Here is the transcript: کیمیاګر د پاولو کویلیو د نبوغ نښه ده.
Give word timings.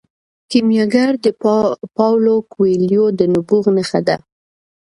کیمیاګر 0.49 1.11
د 1.23 1.27
پاولو 1.97 2.35
کویلیو 2.53 3.05
د 3.19 3.21
نبوغ 3.33 3.65
نښه 3.77 3.99
ده. 4.07 4.15